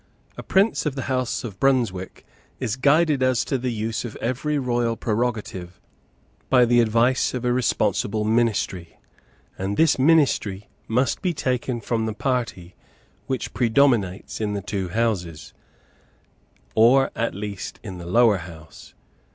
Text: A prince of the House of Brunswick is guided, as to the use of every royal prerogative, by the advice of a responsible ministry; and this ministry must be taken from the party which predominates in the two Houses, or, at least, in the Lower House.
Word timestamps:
A 0.35 0.41
prince 0.41 0.87
of 0.87 0.95
the 0.95 1.03
House 1.03 1.43
of 1.43 1.59
Brunswick 1.59 2.25
is 2.59 2.75
guided, 2.75 3.21
as 3.21 3.45
to 3.45 3.59
the 3.59 3.71
use 3.71 4.03
of 4.03 4.15
every 4.15 4.57
royal 4.57 4.95
prerogative, 4.97 5.79
by 6.49 6.65
the 6.65 6.79
advice 6.81 7.35
of 7.35 7.45
a 7.45 7.53
responsible 7.53 8.23
ministry; 8.25 8.97
and 9.59 9.77
this 9.77 9.99
ministry 9.99 10.67
must 10.87 11.21
be 11.21 11.35
taken 11.35 11.81
from 11.81 12.07
the 12.07 12.13
party 12.15 12.73
which 13.27 13.53
predominates 13.53 14.41
in 14.41 14.53
the 14.55 14.61
two 14.63 14.89
Houses, 14.89 15.53
or, 16.73 17.11
at 17.15 17.35
least, 17.35 17.79
in 17.83 17.99
the 17.99 18.07
Lower 18.07 18.37
House. 18.39 18.95